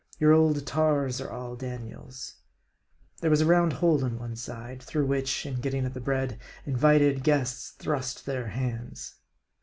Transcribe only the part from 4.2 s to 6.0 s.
side, through which, in getting at